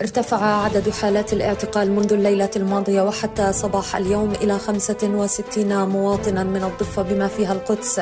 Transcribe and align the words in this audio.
ارتفع 0.00 0.64
عدد 0.64 0.90
حالات 0.90 1.32
الاعتقال 1.32 1.92
منذ 1.92 2.12
الليلة 2.12 2.50
الماضية 2.56 3.02
وحتى 3.02 3.52
صباح 3.52 3.96
اليوم 3.96 4.32
إلى 4.32 4.58
65 4.58 5.88
مواطنا 5.88 6.44
من 6.44 6.64
الضفة 6.64 7.02
بما 7.02 7.28
فيها 7.28 7.52
القدس. 7.52 8.00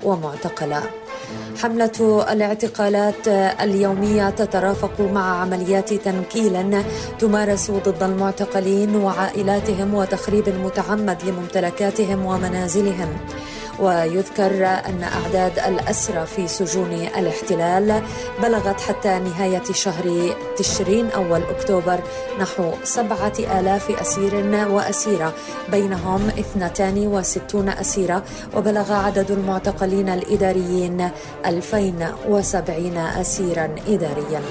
ومعتقلا. 0.05 0.81
حملة 1.61 2.25
الاعتقالات 2.31 3.27
اليومية 3.65 4.29
تترافق 4.29 5.01
مع 5.01 5.41
عمليات 5.41 5.93
تنكيل 5.93 6.55
تمارس 7.19 7.71
ضد 7.71 8.03
المعتقلين 8.03 8.95
وعائلاتهم 8.95 9.93
وتخريب 9.93 10.49
متعمد 10.49 11.17
لممتلكاتهم 11.23 12.25
ومنازلهم. 12.25 13.11
ويذكر 13.79 14.65
أن 14.65 15.03
أعداد 15.03 15.59
الأسرى 15.59 16.25
في 16.25 16.47
سجون 16.47 16.91
الاحتلال 16.91 18.03
بلغت 18.43 18.81
حتى 18.81 19.19
نهاية 19.19 19.63
شهر 19.71 20.35
تشرين 20.57 21.09
أول 21.09 21.41
أكتوبر 21.43 21.99
نحو 22.39 22.71
سبعة 22.83 23.33
آلاف 23.39 23.91
أسير 24.01 24.33
وأسيرة 24.69 25.33
بينهم 25.71 26.27
62 26.39 27.69
أسيرة 27.69 28.23
وبلغ 28.55 28.93
عدد 28.93 29.31
المعتقلين 29.31 30.09
الإداريين 30.09 31.09
2070 31.45 32.97
أسيرا 32.97 33.75
إداريا. 33.87 34.41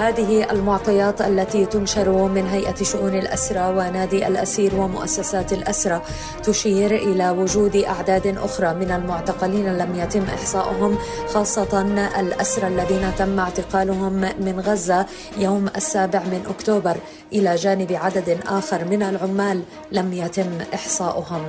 هذه 0.00 0.50
المعطيات 0.50 1.20
التي 1.20 1.66
تنشر 1.66 2.28
من 2.28 2.46
هيئة 2.46 2.74
شؤون 2.82 3.14
الأسرة 3.14 3.70
ونادي 3.70 4.26
الأسير 4.26 4.74
ومؤسسات 4.74 5.52
الأسرة 5.52 6.02
تشير 6.42 6.94
إلى 6.94 7.30
وجود 7.30 7.76
أعداد 7.76 8.26
أخرى 8.26 8.74
من 8.74 8.90
المعتقلين 8.90 9.78
لم 9.78 9.94
يتم 9.94 10.22
إحصائهم 10.22 10.98
خاصة 11.26 11.82
الأسرى 12.20 12.66
الذين 12.66 13.12
تم 13.18 13.40
اعتقالهم 13.40 14.12
من 14.40 14.62
غزة 14.66 15.06
يوم 15.38 15.68
السابع 15.76 16.18
من 16.18 16.42
أكتوبر 16.48 16.96
إلى 17.32 17.54
جانب 17.54 17.92
عدد 17.92 18.38
آخر 18.46 18.84
من 18.84 19.02
العمال 19.02 19.62
لم 19.92 20.12
يتم 20.12 20.58
إحصائهم. 20.74 21.42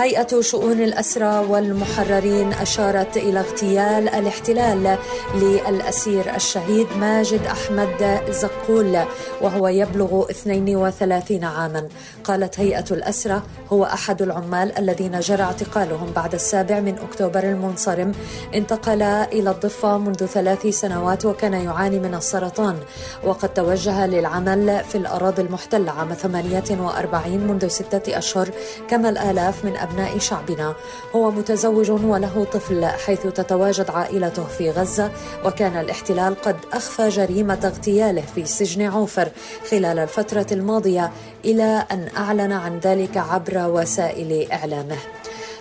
هيئة 0.00 0.40
شؤون 0.40 0.80
الأسرى 0.80 1.46
والمحررين 1.48 2.52
أشارت 2.52 3.16
إلى 3.16 3.40
اغتيال 3.40 4.08
الاحتلال 4.08 4.98
للأسير 5.34 6.34
الشهيد 6.34 6.86
ماجد 7.00 7.40
أحمد 7.46 8.20
زقول 8.30 8.98
وهو 9.40 9.68
يبلغ 9.68 10.30
32 10.30 11.44
عاما. 11.44 11.88
قالت 12.24 12.60
هيئة 12.60 12.84
الأسرى 12.90 13.42
هو 13.72 13.84
أحد 13.84 14.22
العمال 14.22 14.78
الذين 14.78 15.20
جرى 15.20 15.42
اعتقالهم 15.42 16.12
بعد 16.16 16.34
السابع 16.34 16.80
من 16.80 16.98
أكتوبر 16.98 17.42
المنصرم. 17.42 18.12
انتقل 18.54 19.02
إلى 19.02 19.50
الضفة 19.50 19.98
منذ 19.98 20.26
ثلاث 20.26 20.66
سنوات 20.66 21.24
وكان 21.24 21.52
يعاني 21.52 21.98
من 21.98 22.14
السرطان 22.14 22.76
وقد 23.24 23.48
توجه 23.48 24.06
للعمل 24.06 24.84
في 24.88 24.98
الأراضي 24.98 25.42
المحتلة 25.42 25.92
عام 25.92 26.14
48 26.14 27.38
منذ 27.38 27.68
ستة 27.68 28.18
أشهر 28.18 28.48
كما 28.88 29.08
الآلاف 29.08 29.64
من 29.64 29.76
أبناء 29.90 30.18
شعبنا. 30.18 30.74
هو 31.14 31.30
متزوج 31.30 31.90
وله 31.90 32.46
طفل 32.52 32.86
حيث 32.86 33.22
تتواجد 33.22 33.90
عائلته 33.90 34.44
في 34.44 34.70
غزة 34.70 35.10
وكان 35.44 35.76
الاحتلال 35.76 36.34
قد 36.42 36.56
أخفى 36.72 37.08
جريمة 37.08 37.60
اغتياله 37.64 38.22
في 38.34 38.44
سجن 38.44 38.82
عوفر 38.82 39.28
خلال 39.70 39.98
الفترة 39.98 40.46
الماضية 40.52 41.10
إلى 41.44 41.86
أن 41.92 42.08
أعلن 42.16 42.52
عن 42.52 42.78
ذلك 42.78 43.16
عبر 43.16 43.68
وسائل 43.68 44.52
إعلامه. 44.52 44.98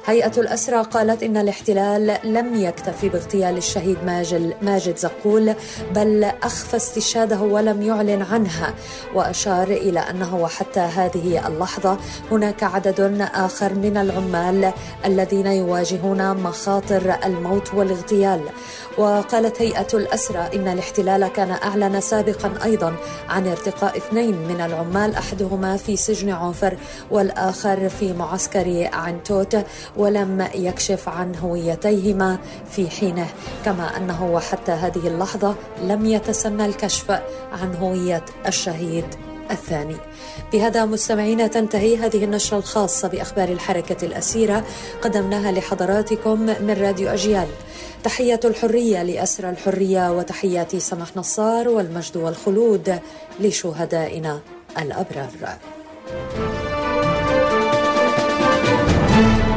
هيئة 0.07 0.31
الأسرى 0.38 0.81
قالت 0.81 1.23
إن 1.23 1.38
الاحتلال 1.38 2.19
لم 2.23 2.56
يكتفي 2.56 3.09
باغتيال 3.09 3.57
الشهيد 3.57 3.97
ماجد 4.62 4.97
زقول 4.97 5.53
بل 5.95 6.23
أخفى 6.23 6.78
استشهاده 6.78 7.41
ولم 7.41 7.81
يعلن 7.81 8.22
عنها 8.22 8.73
وأشار 9.16 9.67
إلى 9.67 10.00
أنه 10.00 10.35
وحتى 10.35 10.79
هذه 10.79 11.47
اللحظة 11.47 11.97
هناك 12.31 12.63
عدد 12.63 13.29
آخر 13.34 13.73
من 13.73 13.97
العمال 13.97 14.73
الذين 15.06 15.47
يواجهون 15.47 16.34
مخاطر 16.38 17.16
الموت 17.25 17.73
والاغتيال. 17.73 18.41
وقالت 18.97 19.62
هيئة 19.62 19.88
الأسرى 19.94 20.50
إن 20.56 20.67
الاحتلال 20.67 21.28
كان 21.28 21.51
أعلن 21.51 22.01
سابقا 22.01 22.53
أيضا 22.63 22.96
عن 23.29 23.47
ارتقاء 23.47 23.97
اثنين 23.97 24.35
من 24.35 24.62
العمال 24.62 25.16
أحدهما 25.16 25.78
في 25.78 25.97
سجن 25.97 26.29
عوفر 26.29 26.78
والآخر 27.12 27.90
في 27.90 28.13
معسكر 28.13 28.90
عنتوت 28.94 29.57
ولم 29.97 30.47
يكشف 30.56 31.09
عن 31.09 31.35
هويتيهما 31.35 32.38
في 32.72 32.90
حينه 32.90 33.28
كما 33.66 33.97
أنه 33.97 34.31
وحتى 34.31 34.72
هذه 34.72 35.08
اللحظة 35.08 35.56
لم 35.84 36.06
يتسنى 36.06 36.66
الكشف 36.66 37.12
عن 37.52 37.75
هوية 37.75 38.25
الشهيد 38.47 39.06
الثاني. 39.52 39.97
بهذا 40.53 40.85
مستمعينا 40.85 41.47
تنتهي 41.47 41.97
هذه 41.97 42.24
النشرة 42.24 42.58
الخاصة 42.58 43.08
بأخبار 43.08 43.50
الحركة 43.50 44.06
الأسيرة. 44.06 44.63
قدمناها 45.02 45.52
لحضراتكم 45.52 46.40
من 46.40 46.78
راديو 46.81 47.09
أجيال. 47.09 47.47
تحية 48.03 48.40
الحرية 48.46 49.03
لأسرى 49.03 49.50
الحرية 49.50 50.12
وتحيات 50.12 50.75
سمح 50.75 51.18
نصار 51.18 51.69
والمجد 51.69 52.18
والخلود 52.18 53.00
لشهدائنا 53.40 54.40
الأبرار. 54.78 55.58
thank 59.18 59.47
you 59.47 59.56